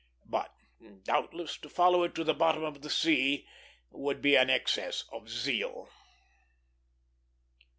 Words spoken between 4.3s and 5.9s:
an excess of zeal.